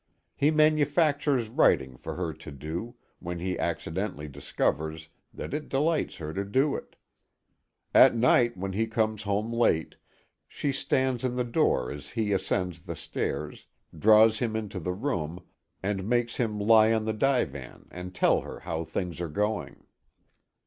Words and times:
He 0.35 0.49
manufactures 0.49 1.47
writing 1.47 1.95
for 1.95 2.15
her 2.15 2.33
to 2.33 2.51
do, 2.51 2.95
when 3.19 3.37
he 3.37 3.59
accidentally 3.59 4.27
discovers 4.27 5.09
that 5.31 5.53
it 5.53 5.69
delights 5.69 6.15
her 6.15 6.33
to 6.33 6.43
do 6.43 6.75
it. 6.75 6.95
At 7.93 8.15
night, 8.15 8.57
when 8.57 8.73
he 8.73 8.87
comes 8.87 9.21
home 9.21 9.53
late, 9.53 9.97
she 10.47 10.71
stands 10.71 11.23
in 11.23 11.37
her 11.37 11.43
door 11.43 11.91
as 11.91 12.09
he 12.09 12.31
ascends 12.33 12.81
the 12.81 12.95
stairs, 12.95 13.67
draws 13.95 14.39
him 14.39 14.55
into 14.55 14.79
the 14.79 14.91
room, 14.91 15.45
and 15.83 16.09
makes 16.09 16.37
him 16.37 16.59
lie 16.59 16.91
on 16.91 17.05
the 17.05 17.13
divan 17.13 17.87
and 17.91 18.15
tell 18.15 18.41
her 18.41 18.61
how 18.61 18.83
things 18.83 19.21
are 19.21 19.29
going. 19.29 19.85